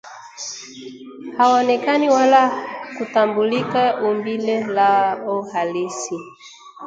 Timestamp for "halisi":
5.41-6.15